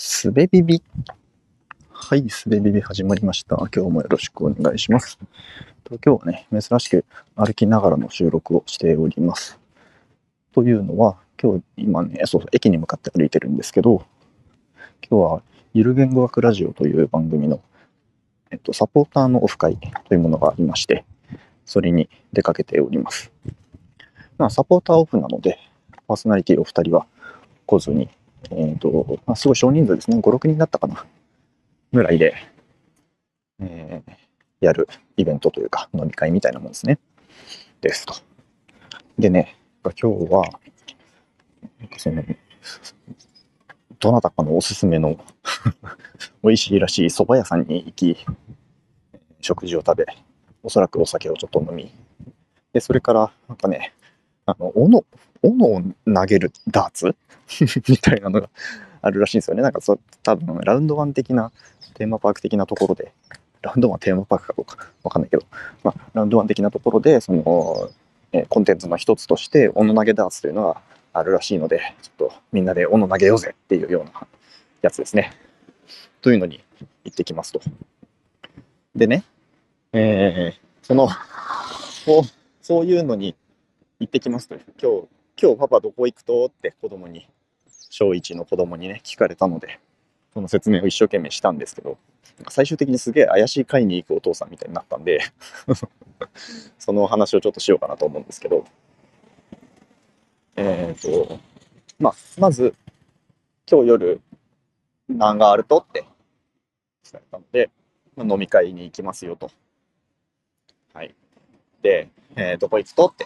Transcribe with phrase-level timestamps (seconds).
[0.00, 0.80] すべビビ。
[1.90, 3.56] はい、すべビビ始まりました。
[3.56, 5.18] 今日もよろしくお願いします。
[5.90, 9.58] 今日はね、珍しく歩きながらの収録をしております。
[10.52, 14.06] というのは、今日今ね、そうそう、駅に向かって歩いてるんですけど、
[15.10, 15.42] 今日は
[15.74, 17.60] ゆる言語学ラジオという番組の、
[18.52, 21.04] えっと、サポーターのオフ会というものがありまして、
[21.66, 23.32] それに出かけております。
[24.38, 25.58] まあ、サポーターオフなので、
[26.06, 27.04] パーソナリティお二人は
[27.66, 28.08] 来ずに、
[28.50, 30.18] えっ、と、まあ、すごい少人数ですね。
[30.18, 31.04] 5、6人だったかな。
[31.92, 32.34] ぐらいで、
[33.60, 34.28] えー
[34.60, 36.98] やるイベントというか、飲み会みたいなもんですね。
[37.80, 38.14] ですと。
[39.18, 40.44] でね、今日は、
[44.00, 45.18] どなたかのおすすめの
[46.42, 48.16] 美味しいらしい蕎麦屋さんに行き、
[49.40, 50.06] 食事を食べ、
[50.62, 51.92] おそらくお酒をちょっと飲み、
[52.72, 53.92] で、それから、なんかね、
[54.44, 55.04] あの、斧、
[55.42, 57.14] 斧を投げるダーツ？
[57.88, 58.48] みたいなのが
[59.02, 59.62] あるらしいんですよね。
[59.62, 61.52] なんかそう、多分ラウンドワン的な
[61.94, 63.12] テーマパーク的なところで、
[63.62, 65.44] ラウンドワンテーマパークかどうかわかんないけど、
[65.82, 67.90] まあ、ラウンドワン的なところで、その、
[68.32, 70.80] えーコンテンツの一つとして、斧投げダーツというのが
[71.12, 74.26] あるらしいので、ちょっとみんなで斧投げようぜっていうような
[74.82, 75.32] やつですね。
[76.20, 76.62] というのに
[77.04, 77.60] 行ってきますと。
[78.94, 79.24] でね、
[79.92, 81.08] えーその、
[82.04, 82.22] そう
[82.62, 83.34] そういうのに
[84.00, 84.56] 行ってきますと。
[84.80, 85.08] 今日、
[85.40, 86.46] 今日パパどこ行くと？
[86.46, 87.28] って子供に、
[87.90, 89.78] 小1の子供にね、聞かれたので、
[90.34, 91.96] その説明を一生懸命したんですけど、
[92.48, 95.20] 最終的にすげえ怪しい会に行くお父さんみたいになったんで、
[96.80, 98.64] その話をちょっとしようかなと思うんですけど、
[100.56, 101.38] えっ、と、
[102.00, 102.74] まあ、まず、
[103.70, 104.20] 今日夜、
[105.08, 105.78] 何があると？
[105.78, 106.04] って
[107.04, 107.70] 聞かれたので、
[108.16, 109.52] まあ飲み会に行きますよと。
[110.92, 111.14] はい。
[111.80, 113.06] で、えーどこ行くと？
[113.06, 113.24] って。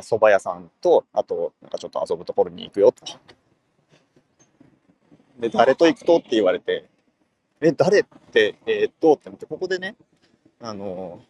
[0.00, 3.04] 蕎麦屋さんと、あと、なんかちょっと遊ぶところに行くよと。
[5.38, 6.86] で、誰と行くとって言われて、
[7.60, 9.96] え、誰って、えーっと、って思って、ここでね、
[10.60, 11.20] あの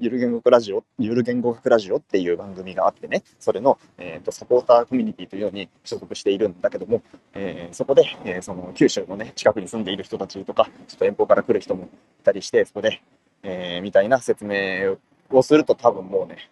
[0.00, 7.02] ゆる言語学ラジオ、ゆる言語学ラジオっていう番組があってね、それの、えーっとサポーターコミュニティというのに所属しているんだけども、
[7.34, 11.88] えーそこで、えーその九州のね、近くに住んでいる人たちとか、ちょっと遠方から来る人も
[12.20, 13.02] いたりして、そこで、
[13.42, 14.96] えーみたいな説明
[15.30, 16.48] をすると多分もうね、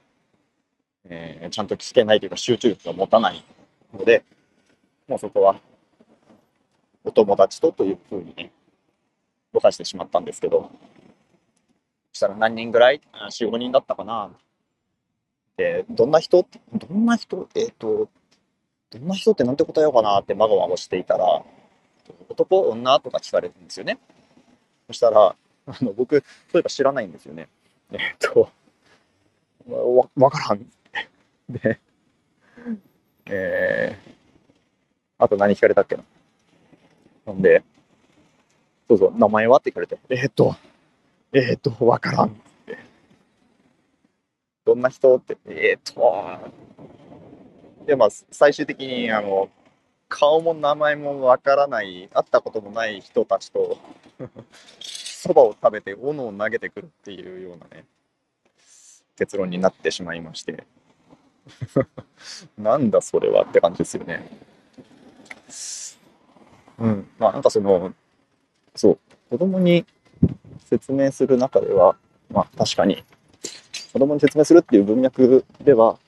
[1.09, 3.45] えーちゃんと聞けないというか集中力が持たない
[3.93, 4.25] ので、
[5.09, 5.61] もうそこは
[7.05, 8.51] お友達とというふうにね、
[9.53, 10.71] ぼかしてしまったんですけど、
[12.13, 13.01] そしたら何人ぐらい
[13.31, 14.31] ?4、5人だったかな。
[15.57, 16.41] で、どんな人？
[16.41, 17.49] ってどんな人？
[17.55, 18.09] えっ、と、
[18.91, 21.43] どんな人ってなんて答えようかなってまごまごしていたら、
[22.29, 23.99] 男、女とか聞かれるんですよね。
[24.89, 25.35] そしたら、
[25.67, 27.49] あの僕、そういえば知らないんですよね。
[27.93, 28.51] えっ、と、
[29.69, 30.67] わわからん。
[31.49, 31.81] で、
[33.27, 34.15] えー、
[35.19, 36.05] あと何聞かれたっけな。
[37.27, 37.63] なんで、
[38.89, 40.57] そうそう、名前はって聞かれて、えーっと、
[41.33, 42.33] えーっと、わからんっ
[42.67, 42.79] て。
[44.65, 46.57] どんな人って、えーっと、
[47.87, 49.49] で、まあ、最終的に、あの、
[50.09, 53.79] 顔も名前もわからない、会ったこともない人たちと、
[54.81, 57.87] そばを食べて斧を投げてくるっていうようなね、
[59.17, 60.65] 結論になってしまいまして、
[62.59, 64.29] なんだそれはって感じですよね。
[66.79, 67.95] うん、まあなんかその、
[68.75, 68.99] そう、
[69.31, 69.87] 子供に
[70.65, 71.97] 説明する中では、
[72.31, 73.05] まあ確かに、
[73.93, 75.99] 子供に説明するっていう文脈では、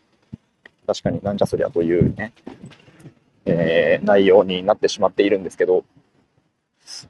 [0.86, 2.32] 確かになんじゃそりゃというね、
[3.46, 5.84] えー内容になってしまっているんですけど、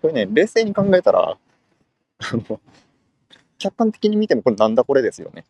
[0.00, 1.36] これね、冷静に考えたら、
[2.18, 2.60] あの、
[3.58, 5.44] 客観的に見てもこれなんだこれですよね。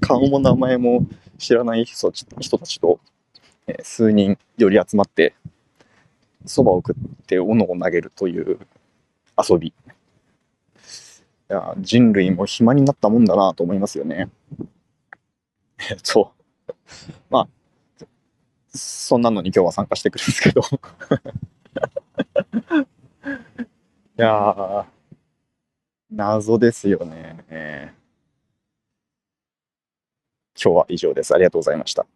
[0.00, 1.06] 顔も名前も
[1.38, 3.00] 知らない人たち人たちと、
[3.66, 5.34] えー数人より集まって、
[6.46, 6.94] そばを食っ
[7.26, 8.58] て斧を投げるという
[9.36, 9.68] 遊び。
[9.68, 9.72] い
[11.48, 14.30] や人類も暇になったもんだなと思いますよね。
[15.90, 16.32] えっと、
[17.28, 17.48] まあ、
[18.68, 20.62] そんなのに今日は参加してくるんですけど。
[24.16, 24.84] いやー、
[26.10, 28.03] 謎ですよねえ。
[30.62, 31.34] 今日は以上です。
[31.34, 32.06] ありがとうございました。